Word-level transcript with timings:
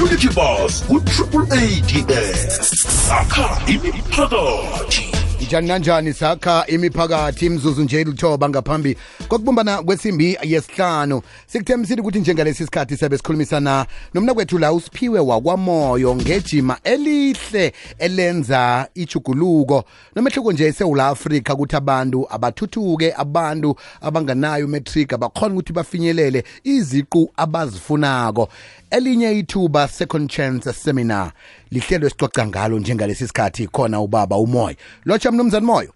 community 0.00 0.28
bus 0.34 0.80
ku-triple 0.88 1.44
ads 1.52 2.72
sakha 3.06 3.48
imiphakathi 3.68 5.09
njani 5.46 5.68
nanjani 5.68 6.12
sakha 6.12 6.64
imiphakathi 6.66 7.46
imzuzu 7.46 7.82
nje 7.82 8.04
lithoba 8.04 8.48
ngaphambi 8.48 8.96
kokubumbana 9.28 9.82
kwesimbi 9.82 10.38
yesihlanu. 10.42 11.22
Sikuthembisile 11.46 12.00
ukuthi 12.00 12.20
njengalesi 12.20 12.64
sikhathi 12.64 12.96
sabe 12.96 13.16
sikhulumisana 13.16 13.86
nomna 14.14 14.34
kwethu 14.34 14.58
la 14.58 14.72
usiphiwe 14.72 15.20
wakwamoyo 15.20 16.16
ngejima 16.16 16.76
elihle 16.84 17.72
elenza 17.98 18.88
ichuguluko 18.94 19.84
nomehluko 20.16 20.52
nje 20.52 20.66
esewula 20.66 21.06
afrika 21.06 21.54
ukuthi 21.54 21.76
abantu 21.76 22.26
abathuthuke 22.30 23.14
abantu 23.16 23.76
abanganayo 24.00 24.66
umetric 24.66 25.12
abakhona 25.12 25.54
ukuthi 25.54 25.72
bafinyelele 25.72 26.44
iziqu 26.64 27.32
abazifunako. 27.36 28.48
Elinye 28.90 29.38
ithuba 29.38 29.88
second 29.88 30.30
chance 30.30 30.72
seminar 30.72 31.32
lihlelo 31.70 32.06
esicoca 32.06 32.46
ngalo 32.46 32.78
njengalesi 32.78 33.26
sikhathi 33.26 33.66
khona 33.66 34.00
ubaba 34.00 34.36
umoya. 34.36 34.76
Lotsha 35.04 35.32
mnumzane 35.32 35.66
moyo 35.66 35.92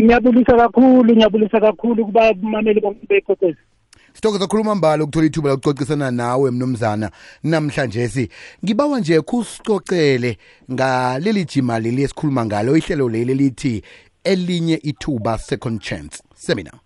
ngiyabulisa 0.00 0.56
kakhulu 0.56 1.16
ngiyabulisa 1.16 1.60
kakhulu 1.60 2.06
kuba 2.06 2.34
mameli 2.34 2.80
bonke 2.80 3.06
bekhokhezi 3.06 3.58
sitoko 4.14 4.38
sakhuluma 4.38 4.74
mbalo 4.74 5.04
ukuthola 5.04 5.26
ithuba 5.26 5.50
lokucocisana 5.50 6.10
nawe 6.10 6.50
mnumzana. 6.50 7.10
Namhlanje 7.42 8.08
si 8.08 8.28
ngibawa 8.64 9.00
nje 9.00 9.20
kusicocele 9.20 10.38
ngaleli 10.72 11.44
jima 11.44 11.78
leli 11.78 12.02
esikhuluma 12.02 12.46
ngalo 12.46 12.76
ihlelo 12.76 13.08
leli 13.08 13.34
lithi 13.34 13.82
elinye 14.24 14.74
ithuba 14.82 15.38
second 15.38 15.80
chance 15.80 16.22
seminar. 16.34 16.83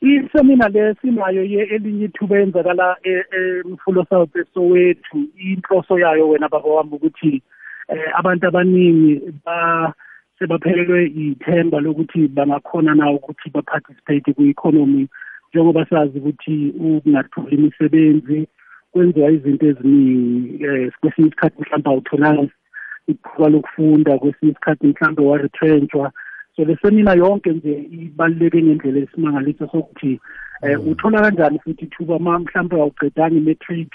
Isemina 0.00 0.68
le 0.68 0.94
sinayo 1.00 1.44
ye 1.44 1.60
elinye 1.74 2.04
ithuba 2.04 2.36
eyenzakala 2.36 2.96
emfulo 3.04 4.06
south 4.10 4.36
esowethu 4.36 5.18
inhloso 5.36 5.98
yayo 5.98 6.28
wena 6.28 6.48
baba 6.48 6.68
wami 6.68 6.92
ukuthi 6.92 7.42
eh, 7.88 8.08
abantu 8.18 8.46
abaningi 8.46 9.20
ba 9.44 9.92
sebaphelelwe 10.38 11.04
ithemba 11.04 11.80
lokuthi 11.80 12.28
bangakhona 12.28 12.94
na 12.94 13.10
ukuthi 13.10 13.50
baparticipate 13.54 14.32
ku-economy 14.32 15.08
njengoba 15.48 15.86
sazi 15.86 16.18
ukuthi 16.18 16.72
ukungatholi 16.80 17.56
imisebenzi 17.56 18.48
kwenziwa 18.92 19.30
izinto 19.30 19.66
eziningi 19.66 20.66
um 20.66 20.90
kwesinye 21.00 21.28
isikhathi 21.28 21.60
mhlawumbe 21.60 21.90
awutholanga 21.90 22.48
ithuba 23.08 23.48
lokufunda 23.48 24.18
kwesinye 24.18 24.52
isikhathi 24.52 24.86
mhlawumbe 24.86 25.22
waretrenchwa 25.22 26.12
so 26.56 26.64
le 26.64 26.76
semina 26.82 27.14
yonke 27.14 27.50
nje 27.52 27.72
ibaluleke 27.92 28.62
ngendlela 28.62 28.98
esimangaliso 29.00 29.66
sokuthi 29.72 30.20
um 30.62 30.88
uthola 30.88 31.22
kanjani 31.22 31.58
futhi 31.58 31.84
ithuba 31.84 32.18
ma 32.18 32.38
mhlawumbe 32.38 32.76
awuqedanga 32.76 33.36
imetric 33.36 33.94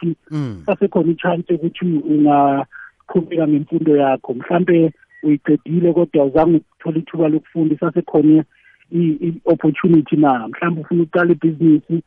sasekhona 0.66 1.12
i-chance 1.12 1.53
yokuthi 1.53 1.86
ungaqhubeka 1.86 3.47
ngemfundo 3.47 3.97
yakho. 3.97 4.34
Mhlawumbe 4.34 4.92
uyiqedile 5.23 5.94
kodwa 5.94 6.22
awuzange 6.22 6.62
uthola 6.80 6.97
ithuba 6.97 7.28
lokufunda 7.30 7.75
isasekhona 7.75 8.44
i-opportunity 8.92 10.16
na? 10.16 10.47
Mhlawumbe 10.47 10.81
ufuna 10.81 11.03
ukuqala 11.03 11.31
ibhizinisi 11.31 12.03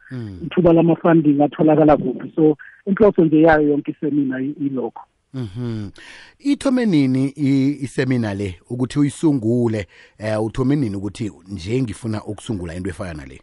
ithuba 0.47 0.73
lama-funding 0.73 1.41
atholakala 1.43 1.97
kuphi? 1.97 2.33
So 2.37 2.57
inhloso 2.87 3.25
nje 3.25 3.43
yayo 3.43 3.69
yonke 3.69 3.91
isemina 3.91 4.41
ilokho. 4.41 5.03
Mhm. 5.35 5.91
Ithome 6.39 6.87
nini 6.87 7.29
i- 7.37 7.77
isemina 7.83 8.35
le 8.35 8.55
ukuthi 8.71 8.99
uyisungule 8.99 9.87
eh 10.19 10.43
uthome 10.43 10.77
nini 10.77 10.97
ukuthi 10.97 11.31
nje 11.49 11.83
ngifuna 11.83 12.25
ukusungula 12.25 12.75
into 12.75 12.91
efana 12.91 13.15
nale? 13.15 13.41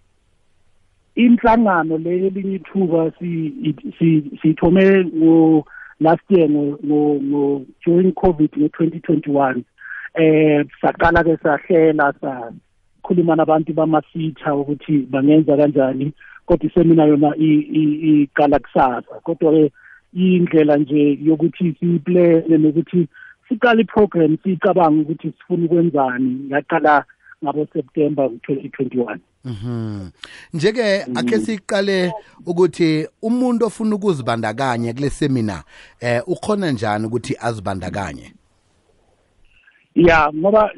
inhlangano 1.15 1.97
le 1.97 2.09
elinye 2.27 2.55
ithuba 2.55 3.11
si- 3.19 3.75
si- 3.99 4.31
siyithome 4.41 5.05
ngo 5.05 5.65
last 5.99 6.23
year 6.29 6.49
ngo 6.49 6.77
ngo- 7.23 7.65
during 7.85 8.11
covid 8.13 8.49
nge-2021 8.57 9.63
eh 10.15 10.65
saqala 10.81 11.23
ke 11.23 11.37
sahlela 11.43 12.13
sakhuluma 12.21 13.35
nabantu 13.35 13.73
bamasitha 13.73 14.55
ukuthi 14.55 15.07
bangenza 15.09 15.57
kanjani 15.57 16.11
kodwa 16.45 16.69
isemina 16.69 17.05
yona 17.05 17.31
iqala 17.37 18.59
kusasa 18.59 19.15
kodwa 19.23 19.51
ke 19.53 19.71
indlela 20.15 20.77
nje 20.77 21.19
yokuthi 21.23 21.75
siyiplane 21.79 22.57
nokuthi 22.57 23.07
siqale 23.49 23.81
iprogram 23.81 24.37
siyicabanga 24.43 25.01
ukuthi 25.01 25.31
sifuna 25.37 25.65
ukwenzani 25.65 26.45
yaqala 26.49 27.05
ngabo 27.43 27.67
September 27.73 28.25
2021 28.25 29.17
Mhm. 29.45 30.09
Njeke 30.53 31.05
ake 31.15 31.39
siqale 31.39 32.11
ukuthi 32.45 33.07
umuntu 33.21 33.65
ofuna 33.65 33.95
ukuzibandakanya 33.95 34.93
kule 34.93 35.09
seminar 35.09 35.63
eh 35.99 36.21
ukhona 36.27 36.71
njani 36.71 37.05
ukuthi 37.05 37.35
azibandakanye? 37.39 38.33
ya 39.95 40.31
ngoba 40.35 40.71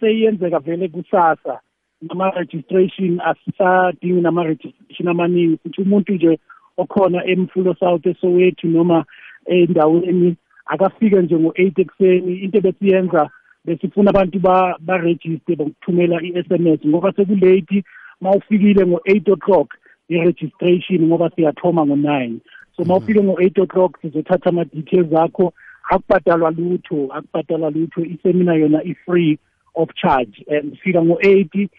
seyiyenzeka 0.00 0.58
vele 0.58 0.88
kusasa 0.88 1.60
nama-registration 2.02 3.20
asisadingi 3.20 4.20
nama-registration 4.20 5.08
amaningi 5.08 5.58
futhi 5.62 5.82
umuntu 5.82 6.12
nje 6.12 6.38
okhona 6.76 7.24
emfulo 7.26 7.74
south 7.74 8.06
esowethu 8.06 8.68
noma 8.68 9.04
endaweni. 9.46 10.36
Akafike 10.66 11.22
nje 11.22 11.36
ngo-eight 11.36 11.78
ekuseni. 11.78 12.34
Into 12.34 12.58
ebesiyenza 12.58 13.30
besifuna 13.64 14.10
abantu 14.10 14.38
barejiste 14.80 15.56
bokuthumela 15.56 16.22
i-s 16.22 16.46
m 16.50 16.66
s. 16.66 16.80
Ngoba 16.86 17.12
sekulate 17.12 17.84
ma 18.20 18.30
ufikile 18.30 18.86
ngo-eight 18.86 19.28
o'clock 19.28 19.74
i-registration 20.08 21.06
ngoba 21.06 21.30
siyathoma 21.30 21.86
ngo-nine. 21.86 22.40
So 22.76 22.84
ma 22.84 22.96
ufike 22.96 23.22
ngo-eight 23.22 23.58
o'clock 23.58 23.98
sizothatha 24.02 24.48
ama-details 24.50 25.12
akho. 25.12 25.52
Akubhadalwa 25.90 26.50
lutho 26.50 27.08
akubhadalwa 27.12 27.70
lutho. 27.70 28.00
Isemina 28.04 28.54
yona 28.54 28.82
i-free 28.84 29.38
of 29.74 29.88
charge. 29.94 30.44
And 30.48 30.78
fika 30.78 31.02
ngo-eight 31.02 31.70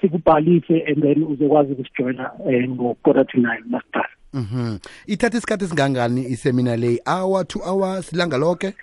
sikubhalise 0.00 0.84
and 0.86 1.02
then 1.02 1.22
uzokwazi 1.24 1.72
ukusijoyina 1.72 2.32
um 2.38 2.74
ngo-quarter 2.74 3.26
to 3.26 3.38
nine 3.38 3.64
masiqala 3.70 4.08
Mhm. 4.34 4.78
Ithatha 5.06 5.38
isikhathi 5.38 5.66
singangani 5.66 6.24
isemina 6.24 6.76
le? 6.76 6.98
Hour 7.06 7.42
2 7.44 7.60
hours 7.70 8.12
ilanga 8.12 8.38
lonke? 8.38 8.74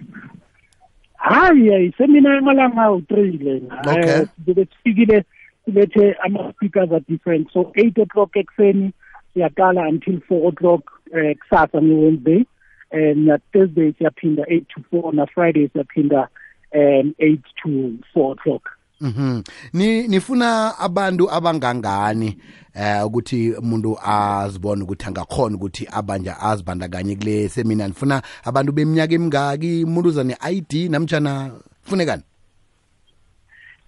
hayi 1.17 1.85
isemina 1.85 2.37
emalanga 2.37 2.81
awu-three 2.81 3.31
lena 3.37 3.81
Okay. 3.81 4.09
Eh, 4.21 4.27
sizobe 4.37 4.65
sifikile 4.77 5.23
silethe 5.65 6.13
ama-speakers 6.13 6.91
are 6.91 7.03
different 7.09 7.51
so 7.53 7.71
eight 7.75 7.97
o'clock 7.99 8.35
ekuseni 8.35 8.91
siyaqala 9.33 9.87
until 9.89 10.21
four 10.27 10.49
o'clock 10.49 10.91
um 11.13 11.33
kusasa 11.35 11.81
nge-wednesday 11.81 12.45
um 12.93 13.25
na-thursday 13.25 13.93
siyaphinda 13.97 14.43
eight 14.47 14.67
to 14.67 14.81
four 14.91 15.13
na-friday 15.13 15.67
siyaphinda 15.73 16.27
um 16.75 17.13
eight 17.19 17.43
to 17.63 17.69
four 18.13 18.31
o'clock 18.33 18.69
Mhm. 19.01 19.43
Ni 19.73 20.07
nifuna 20.07 20.77
abantu 20.79 21.31
abangangani 21.31 22.37
eh 22.75 23.05
ukuthi 23.05 23.51
umuntu 23.53 23.97
azibone 24.03 24.83
ukuthi 24.83 25.05
angakhona 25.07 25.55
ukuthi 25.55 25.87
abanja 25.91 26.39
azibandakanye 26.39 27.15
kule 27.15 27.49
seminar 27.49 27.87
nifuna 27.87 28.21
abantu 28.43 28.71
beminyaka 28.71 29.13
emingaki 29.15 29.83
umuntu 29.83 30.09
uza 30.09 30.23
ne-ID 30.23 30.89
namtjana 30.91 31.51
funekani 31.83 32.23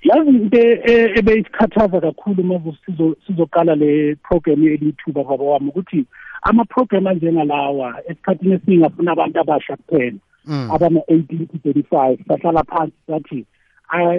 yazi 0.03 0.29
into 0.29 0.57
e- 0.57 1.11
ebeyisikhathaza 1.19 2.01
kakhulu 2.01 2.41
uma 2.41 2.55
sizo- 2.85 3.15
sizoqala 3.27 3.75
le 3.75 4.15
program 4.15 4.63
elithuba 4.67 5.23
baba 5.23 5.43
wami 5.43 5.69
ukuthi 5.69 6.05
ama-program 6.41 7.07
anjengalawa 7.07 8.01
esikhathini 8.09 8.53
esiningi 8.53 8.85
afuna 8.85 9.11
abantu 9.11 9.39
abasha 9.39 9.75
kuphela 9.77 10.17
Mm. 10.45 10.71
abana-eighteen 10.71 11.47
to 11.47 11.57
thirty-five 11.63 12.17
sahlala 12.27 12.63
phansi 12.63 12.93
sathi 13.07 13.35
um 13.35 13.45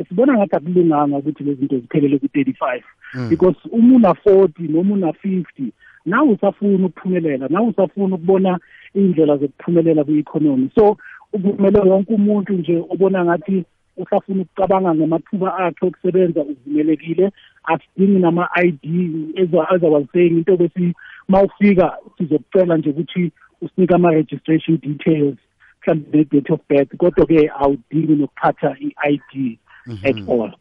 sibona 0.08 0.36
ngathi 0.36 0.56
akulunganga 0.56 1.16
ukuthi 1.16 1.44
lezi 1.44 1.60
zinto 1.60 1.78
ziphelele 1.78 2.18
ku-thirty-five. 2.18 2.84
Because 3.28 3.56
uma 3.70 3.96
una-forty 3.96 4.68
noma 4.68 4.94
una-fifty 4.94 5.72
nawe 6.06 6.28
usafuna 6.28 6.86
ukuphumelela 6.86 7.48
nawe 7.48 7.68
usafuna 7.68 8.14
ukubona 8.14 8.58
iy'ndlela 8.94 9.36
zokuphumelela 9.36 10.04
kwi-economy. 10.04 10.70
So 10.74 10.96
kumele 11.32 11.78
wonke 11.80 12.14
umuntu 12.14 12.52
nje 12.52 12.84
ubona 12.90 13.24
ngathi 13.24 13.64
usafuna 13.96 14.42
ukucabanga 14.42 14.94
ngamathuba 14.94 15.56
akhe 15.56 15.86
okusebenza 15.86 16.40
uvumelekile 16.42 17.30
asidingi 17.64 18.18
nama-i 18.18 18.72
d 18.72 18.86
ezawaziseying 19.34 20.38
into 20.38 20.56
besi 20.56 20.94
ma 21.28 21.42
ufika 21.42 21.96
sizokucela 22.18 22.76
nje 22.76 22.90
ukuthi 22.90 23.32
usinike 23.62 23.94
ama-registration 23.94 24.78
details. 24.80 25.38
Mhlawumbe 25.86 26.18
ne-date 26.18 26.52
of 26.52 26.60
birth 26.68 26.96
kodwa-ke 26.96 27.50
awudingi 27.60 28.14
nokuphatha 28.14 28.76
i-i 28.80 29.20
d 29.32 29.58
at 30.04 30.28
all. 30.28 30.52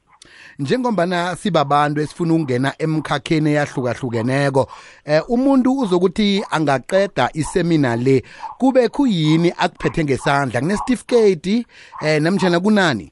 Njengombana 0.59 1.35
sibabantu 1.35 2.01
esifuna 2.01 2.33
ukungena 2.33 2.73
emkhakheni 2.79 3.49
eyahlukahlukeneko 3.49 4.67
eh 5.05 5.21
umuntu 5.29 5.79
uzokuthi 5.79 6.43
angaqeda 6.51 7.29
isemina 7.33 7.95
le 7.95 8.23
kube 8.57 8.87
kuyini 8.89 9.53
akuphethe 9.57 10.03
ngesandla? 10.03 10.61
Kunesitifiketi 10.61 11.65
eh 12.01 12.21
namtjana 12.21 12.59
kunani? 12.59 13.11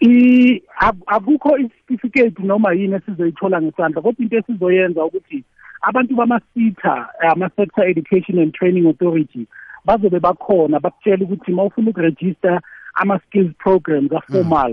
I 0.00 0.62
ak- 0.80 1.06
akukho 1.06 1.58
isitifiketi 1.58 2.42
noma 2.42 2.72
yini 2.72 2.94
esizoyithola 2.94 3.62
ngesandla 3.62 4.02
kodwa 4.02 4.22
into 4.24 4.36
esizoyenza 4.36 5.04
ukuthi 5.04 5.44
abantu 5.82 6.14
bama-sita 6.16 7.08
ama-sector 7.30 7.84
education 7.88 8.38
and 8.38 8.52
training 8.52 8.86
authority 8.86 9.46
bazobe 9.86 10.20
bakhona 10.20 10.80
bakutshela 10.80 11.24
ukuthi 11.24 11.52
uma 11.52 11.64
ufuna 11.64 11.90
ukurejista 11.90 12.60
ama-skills 12.94 13.52
programs 13.58 14.12
aformal 14.12 14.72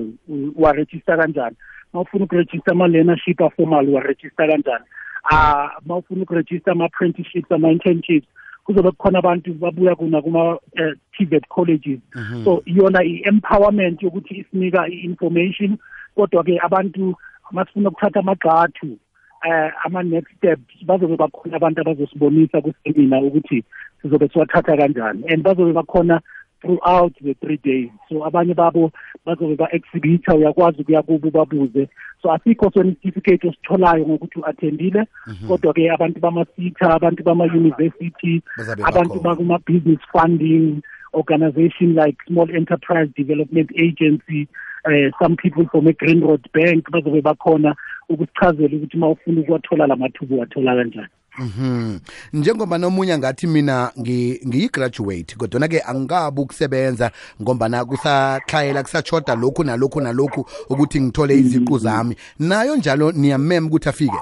warejista 0.55 1.17
kanjani? 1.17 1.55
Uma 1.93 2.01
ufuna 2.01 2.25
ukurejista 2.25 2.71
ama-learnership 2.71 3.41
aformal 3.41 3.89
warejista 3.89 4.47
kanjani? 4.47 4.85
Ah 5.31 5.69
uma 5.85 5.97
ufuna 5.97 6.23
ukurejista 6.23 6.71
ama-apprenticeships 6.71 7.51
ama-internships 7.51 8.27
kuzobe 8.63 8.91
kukhona 8.91 9.19
abantu 9.19 9.53
babuya 9.53 9.95
kuna 9.95 10.21
kuma 10.21 10.55
uh, 10.55 10.93
TVET 11.17 11.47
colleges 11.47 11.99
so 12.43 12.63
yona 12.65 13.03
i-empowerment 13.03 14.03
yokuthi 14.03 14.33
isinika 14.35 14.87
i-information 14.87 15.77
kodwa 16.15 16.43
ke 16.43 16.59
abantu 16.59 17.15
masifuna 17.51 17.89
ukuthatha 17.89 18.19
amagxathu 18.19 18.97
eh 19.43 19.71
ama 19.85 20.03
next 20.03 20.31
steps 20.37 20.85
bazobe 20.85 21.17
bakhona 21.17 21.55
abantu 21.55 21.81
abazosibonisa 21.81 22.61
kusemina 22.61 23.21
ukuthi 23.21 23.63
sizobe 24.01 24.27
siwathatha 24.27 24.77
kanjani. 24.77 25.23
And 25.29 25.43
bazobe 25.43 25.73
bakhona 25.73 26.21
throughout 26.61 27.13
the 27.21 27.33
three 27.41 27.57
days. 27.57 27.89
So 28.09 28.25
abanye 28.25 28.53
babo 28.55 28.91
bazobe 29.25 29.55
ba-exhibitha 29.55 30.35
uyakwazi 30.35 30.81
ukuya 30.81 31.01
kubo 31.01 31.29
babuze 31.31 31.89
so 32.21 32.31
asikho 32.31 32.71
sona 32.71 32.91
isitifiketi 32.91 33.47
ositholayo 33.47 34.05
ngokuthi 34.07 34.39
u-attendile 34.39 35.05
kodwa-ke 35.47 35.91
abantu 35.91 36.19
bama-sita 36.19 36.93
abantu 36.95 37.23
bama-university 37.23 38.41
abantu 38.83 39.19
bakuma-business 39.19 39.99
funding 40.11 40.81
organization 41.13 41.95
like 41.95 42.17
small 42.27 42.49
enterprise 42.55 43.09
development 43.15 43.69
agency 43.77 44.47
uh, 44.85 45.11
some 45.19 45.35
people 45.35 45.65
from 45.71 45.87
a-green 45.87 46.21
road 46.21 46.41
bank 46.53 46.91
bazobe 46.91 47.21
bakhona 47.21 47.75
ukusichazela 48.09 48.75
ukuthi 48.77 48.97
uma 48.97 49.09
ufuna 49.09 49.41
ukuwathola 49.41 49.87
la 49.87 49.95
mathuba 49.95 50.35
uwathola 50.35 50.75
kanjani 50.75 51.07
Mhm. 51.39 51.99
Njengoba 52.33 52.77
nomunye 52.77 53.17
ngathi 53.17 53.47
mina 53.47 53.91
ngi- 53.99 54.39
ngiyi-graduate 54.47 55.35
kodwa 55.35 55.67
ke 55.67 55.81
angikabi 55.81 56.41
ukusebenza 56.41 57.11
ngombana 57.41 57.85
kusahlayela 57.85 58.83
kusachoda 58.83 59.35
lokhu 59.35 59.63
nalokhu 59.63 60.01
nalokhu 60.01 60.45
ukuthi 60.69 61.01
ngithole 61.01 61.33
iziqu 61.35 61.77
zami. 61.77 62.15
Nayo 62.39 62.75
njalo 62.75 63.11
niyamema 63.11 63.67
ukuthi 63.67 63.89
afike. 63.89 64.17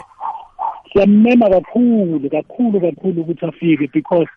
siyamema 0.94 1.50
kakhulu 1.50 2.30
kakhulu 2.30 2.82
kakhulu 2.82 3.22
ukuthi 3.22 3.46
afike 3.46 3.90
because 3.94 4.30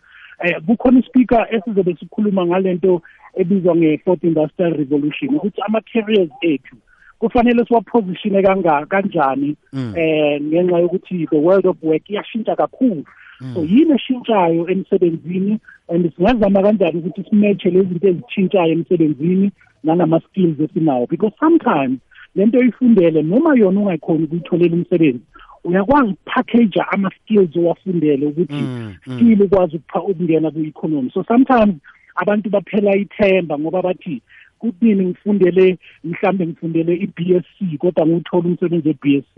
eh 0.44 0.60
kukhona 0.66 0.98
ispeaker 1.00 1.46
esizobe 1.50 1.96
sikhuluma 2.00 2.46
ngalento 2.46 3.02
ebizwa 3.36 3.76
nge-fourth 3.76 4.24
industrial 4.24 4.72
revolution 4.72 5.34
ukuthi 5.36 5.60
ama-carriers 5.66 6.30
ethu 6.40 6.76
kufanele 7.18 7.64
siwapositione 7.64 8.42
kanga 8.42 8.86
kanjani 8.86 9.56
eh 9.96 10.42
ngenxa 10.42 10.78
yokuthi 10.78 11.26
the 11.30 11.36
world 11.38 11.66
of 11.66 11.76
work 11.82 12.10
iyashintsha 12.10 12.56
kakhulu. 12.56 13.04
So 13.54 13.60
yini 13.60 13.94
eshintshayo 13.94 14.68
emsebenzini? 14.68 15.58
And 15.88 16.12
singazama 16.16 16.62
kanjani 16.62 16.98
ukuthi 16.98 17.24
simeche 17.30 17.70
lezi 17.70 17.88
zinto 17.88 18.08
ezishintshayo 18.08 18.72
emsebenzini 18.72 19.50
nanama-skills 19.84 20.60
esinawo? 20.60 21.06
Because 21.06 21.34
sometimes 21.40 21.98
lento 22.34 22.58
oyifundele 22.58 23.22
noma 23.22 23.54
yona 23.56 23.80
ungayikhoni 23.80 24.24
ukuyitholela 24.24 24.74
umsebenzi 24.76 25.24
uyakwazi 25.64 26.10
ukupackager 26.10 26.86
ama-skills 26.90 27.56
owafundele 27.56 28.26
ukuthi 28.26 28.64
skill 29.02 29.42
ukwazi 29.42 29.76
ukupha- 29.76 30.02
ukungena 30.10 30.50
ku-economy. 30.50 31.10
So 31.14 31.24
sometimes 31.28 31.74
abantu 32.14 32.50
baphela 32.50 32.96
ithemba 32.96 33.58
ngoba 33.58 33.82
bathi 33.82 34.22
kutini 34.58 35.04
ngifundele 35.04 35.78
mhlambe 36.04 36.46
ngifundele 36.46 36.94
i-BSc 36.94 37.78
kodwa 37.78 38.06
ngiwuthola 38.06 38.48
umsebenzi 38.48 38.88
we-BSc 38.88 39.36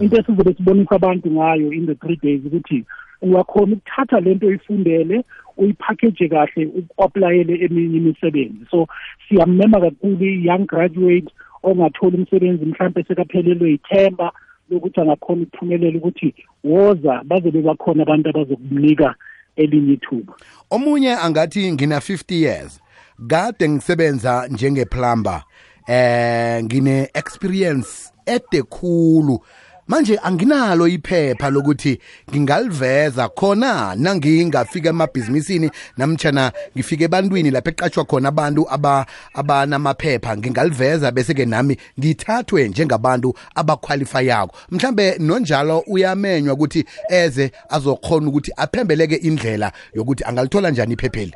into 0.00 0.16
esizobe 0.16 0.54
sibonisa 0.54 0.94
abantu 0.96 1.30
ngayo 1.30 1.72
in 1.72 1.86
the 1.86 1.94
three 1.94 2.16
days 2.16 2.40
ukuthi 2.44 2.84
uyakhona 3.22 3.72
ukuthatha 3.72 4.20
lento 4.20 4.46
oyifundele 4.46 5.24
uyipackage 5.56 6.28
kahle 6.28 6.66
uku-aplayele 6.66 7.54
eminye 7.64 7.96
imisebenzi. 7.96 8.66
So 8.70 8.86
siyamema 9.28 9.80
kakhulu 9.80 10.24
i-young 10.24 10.66
graduate 10.66 11.30
ongatholi 11.62 12.16
umsebenzi 12.16 12.64
mhlambe 12.64 13.02
sekaphelelwe 13.02 13.72
ithemba 13.72 14.32
lokuthi 14.70 15.00
angakhona 15.00 15.42
ukuphumelela 15.42 15.98
ukuthi 15.98 16.34
woza 16.64 17.22
bazobe 17.24 17.62
bakhona 17.62 18.02
abantu 18.02 18.28
abazokunika 18.28 19.14
elinye 19.58 19.92
ithuba 19.92 20.34
Omunye 20.70 21.12
angathi 21.16 21.72
ngina 21.72 21.98
50 21.98 22.34
years. 22.34 22.80
Kade 23.28 23.68
ngisebenza 23.68 24.48
njengeplumber. 24.50 25.42
Eh 25.88 26.64
ngine 26.64 27.10
experience 27.14 27.88
ede 28.26 28.62
khulu. 28.62 29.40
Manje 29.88 30.18
anginalo 30.22 30.88
iphepha 30.88 31.50
lokuthi 31.50 31.98
ngingaliveza 32.30 33.28
khona 33.28 33.94
nangingafika 33.94 34.88
emabhizinisini 34.88 35.70
namtjana 35.96 36.52
ngifike 36.76 37.04
ebantwini 37.04 37.50
lapha 37.50 37.70
eqatshwa 37.70 38.04
khona 38.04 38.28
abantu 38.28 38.66
aba 38.70 39.06
abanamaphepha. 39.34 40.36
Ngingaliveza 40.36 41.10
bese 41.10 41.34
ke 41.34 41.46
nami 41.46 41.76
ngithathwe 41.98 42.68
njengabantu 42.68 43.34
abaqualifyako 43.54 44.56
mhlambe 44.70 45.16
nonjalo 45.18 45.84
uyamenywa 45.86 46.54
ukuthi 46.54 46.84
eze 47.08 47.50
azokhona 47.68 48.28
ukuthi 48.28 48.52
aphembeleke 48.56 49.16
indlela 49.16 49.72
yokuthi 49.94 50.24
angalithola 50.24 50.70
njani 50.70 50.92
iphepheli? 50.92 51.34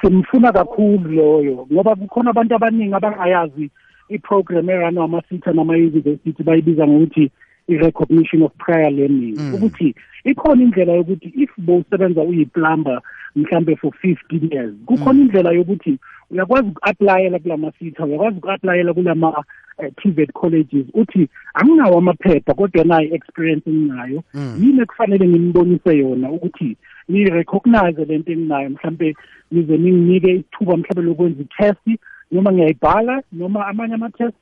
Simfuna 0.00 0.52
kakhulu 0.52 1.10
loyo 1.10 1.66
ngoba 1.72 1.96
kukhona 1.96 2.30
abantu 2.30 2.54
abaningi 2.54 2.94
abangayazi 2.94 3.70
i-program 4.08 4.70
eranwa 4.70 5.04
ama-sita 5.04 5.52
nama-university 5.52 6.42
bayibiza 6.42 6.86
ngokuthi 6.86 7.30
i-recognition 7.68 8.42
of 8.42 8.52
prior 8.58 8.90
learning. 8.90 9.36
Ukuthi 9.54 9.94
ikhona 10.24 10.62
indlela 10.62 10.92
yokuthi 10.92 11.32
if 11.36 11.50
bowusebenza 11.58 12.22
uyi-plumber 12.22 13.00
mhlambe 13.36 13.76
for 13.76 13.92
fifteen 13.92 14.48
years 14.52 14.74
kukhona 14.86 15.20
indlela 15.20 15.52
yokuthi 15.52 15.98
uyakwazi 16.30 16.68
uku-aplayela 16.68 17.38
kula 17.38 17.56
masitha 17.56 18.04
uyakwazi 18.04 18.36
uku-aplayela 18.38 18.94
kulama 18.94 19.44
eh, 19.78 19.92
TVET 19.96 20.32
colleges. 20.32 20.86
Uthi 20.94 21.28
anginawo 21.54 21.98
amaphepha 21.98 22.54
kodwa 22.54 22.84
nayo 22.84 23.08
i-experience 23.08 23.70
enginayo. 23.70 24.22
Yini 24.60 24.80
ekufanele 24.80 25.28
ngimbonise 25.28 25.98
yona 25.98 26.30
ukuthi 26.30 26.76
ni-recognize 27.08 28.04
lento 28.04 28.32
enginayo? 28.32 28.70
Mhlambe 28.70 29.16
nize 29.50 29.76
ninginike 29.76 30.30
isithuba 30.32 30.76
mhlambe 30.76 31.02
lokwenza 31.02 31.42
i-test 31.42 32.00
noma 32.32 32.52
ngiyayibhala 32.52 33.22
noma 33.32 33.66
amanye 33.66 33.94
ama-test 33.94 34.36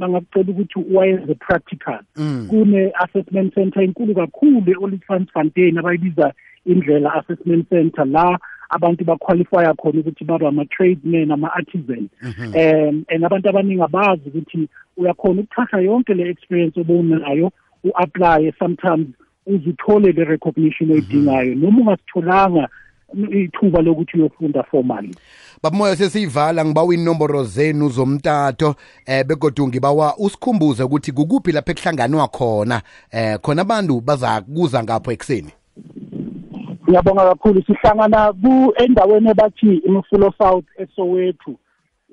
bangakucela 0.00 0.50
ukuthi 0.50 0.78
wayenze 0.92 1.34
practical. 1.34 2.00
Kune-assessment 2.48 3.54
center 3.54 3.82
enkulu 3.82 4.14
kakhulu 4.14 4.70
e-olifantfontein 4.72 5.78
abayibiza 5.78 6.32
indlela 6.66 7.14
assessment 7.14 7.68
center. 7.68 8.04
La 8.06 8.38
abantu 8.70 9.04
baqualifya 9.04 9.74
khona 9.74 10.00
ukuthi 10.00 10.24
babe 10.24 10.46
ama-tradesmen 10.46 11.30
ama-artisan. 11.30 12.08
Um 12.38 13.04
and 13.08 13.24
abantu 13.24 13.48
abaningi 13.48 13.82
abazi 13.82 14.28
ukuthi 14.28 14.68
uyakhona 14.96 15.40
ukuthatha 15.40 15.80
yonke 15.80 16.14
le 16.14 16.30
experience 16.30 16.80
obowunayo 16.80 17.52
u-aplaye 17.84 18.52
sometimes 18.58 19.06
uze 19.46 19.70
uthole 19.70 20.12
le 20.12 20.24
recognition 20.24 20.90
oyidingayo. 20.90 21.54
Noma 21.54 21.80
ungasitholanga 21.80 22.68
ithuba 23.30 23.82
lokuthi 23.82 24.16
uyofunda 24.16 24.62
formally. 24.62 25.14
Babumoya 25.62 25.96
sesiyivala 25.96 26.64
ngibawa 26.64 26.94
inomboro 26.94 27.44
zenu 27.44 27.88
zomtato 27.88 28.74
eh 29.06 29.26
begodu 29.26 29.68
ngibawa 29.68 30.16
usikhumbuze 30.18 30.82
ukuthi 30.82 31.12
kukuphi 31.12 31.52
lapha 31.52 31.72
ekuhlanganwa 31.72 32.28
khona. 32.28 32.82
Eh 33.12 33.38
khona 33.42 33.62
abantu 33.62 34.00
baza 34.00 34.40
kuza 34.40 34.82
ngapho 34.82 35.12
ekseni 35.12 35.52
ngiyabonga 36.88 37.24
kakhulu. 37.24 37.62
Sihlangana 37.62 38.32
ku 38.32 38.72
endaweni 38.76 39.30
ebathi 39.30 39.76
imfulo 39.84 40.32
south 40.38 40.64
esowethu 40.78 41.56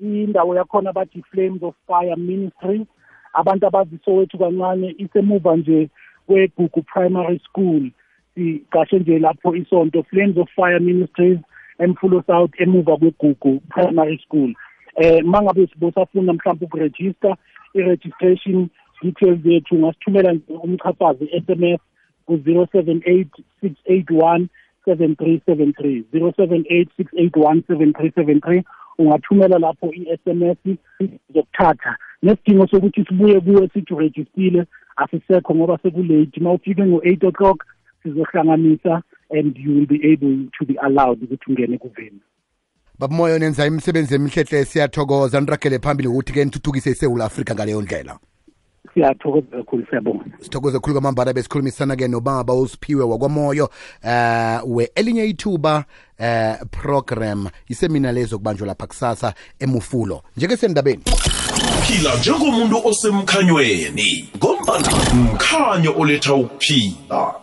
indawo 0.02 0.56
yakhona 0.56 0.92
bathi 0.92 1.24
flames 1.30 1.62
of 1.62 1.74
fire 1.86 2.16
ministry. 2.16 2.86
Abantu 3.32 3.66
abazi 3.66 3.98
sowethu 4.04 4.38
kancane 4.38 4.94
isemuva 4.98 5.56
nje 5.56 5.88
kwegugu 6.26 6.82
primary 6.82 7.40
school. 7.48 7.90
Siqashe 8.34 8.98
nje 8.98 9.18
lapho 9.18 9.56
isonto 9.56 10.02
flames 10.02 10.36
of 10.36 10.48
fire 10.56 10.80
ministries 10.80 11.38
emfulo 11.78 12.22
south 12.26 12.60
emuva 12.60 12.96
kwegugu 12.96 13.60
primary 13.68 14.18
school. 14.18 14.54
Eh 14.96 15.24
mangabe 15.24 15.66
sibosafuna 15.66 16.32
mhlawumbe 16.32 16.64
ukuregister 16.66 17.36
i-registration 17.74 18.68
details 19.02 19.46
yethu 19.46 19.74
ungasithumela 19.74 20.36
umchafazi 20.48 21.26
SMS 21.46 21.80
ku-078 22.26 23.26
681 23.62 24.46
7373 24.86 26.02
078 26.12 26.86
681 26.98 27.62
7373 27.68 28.62
ungathumela 28.98 29.58
lapho 29.58 29.92
i-SMS 29.92 30.78
zokuthatha. 31.34 31.96
Nesidingo 32.22 32.66
sokuthi 32.66 33.04
sibuye 33.04 33.40
kuwe 33.40 33.68
sithi 33.68 33.94
urejistile 33.94 34.64
asisekho 34.96 35.54
ngoba 35.54 35.78
sekulate. 35.82 36.40
Uma 36.40 36.52
ufike 36.52 36.82
ngo-eight 36.82 37.24
o'clock 37.24 37.64
sizohlanganisa 38.02 39.02
and 39.30 39.56
you 39.56 39.74
will 39.74 39.86
be 39.86 40.12
able 40.12 40.48
to 40.58 40.64
be 40.64 40.74
allowed 40.82 41.22
ukuthi 41.22 41.44
ungene 41.48 41.78
kuveni. 41.78 42.20
Babumoya 42.98 43.38
nenza 43.38 43.66
imisebenzi 43.66 44.14
emihlehle 44.14 44.64
siyathokoza. 44.64 45.40
Niragele 45.40 45.78
phambili 45.78 46.08
ukuthi 46.08 46.32
ke 46.32 46.44
nithuthukise 46.44 46.90
isewula 46.90 47.24
afrika 47.24 47.54
ngaleyo 47.54 47.82
ndlela. 47.82 48.18
Siyathokoza 48.94 49.46
kakhulu 49.56 49.86
siyabonga. 49.90 50.24
Sithokoze 50.40 50.78
khulu 50.78 50.94
kwamambala 50.94 51.32
besikhulumisana-ke 51.32 52.08
nobaba 52.08 52.54
usiphiwe 52.54 53.04
wakwamoyo 53.04 53.70
eh 54.02 54.60
we 54.66 54.90
elinye 54.94 55.24
ithuba 55.24 55.84
eh 56.18 56.56
program 56.70 57.48
isemina 57.68 58.12
lezo 58.12 58.38
kubanjwa 58.38 58.66
lapha 58.66 58.86
kusasa 58.86 59.34
emufulo. 59.58 60.22
Njeke 60.36 60.56
sendabeni. 60.56 61.02
Phila 61.86 62.16
njengomuntu 62.18 62.86
osemkhanyweni 62.86 64.30
ngombana 64.36 64.88
mkhanyo 65.14 65.94
oletha 65.98 66.34
ukuphila 66.34 67.34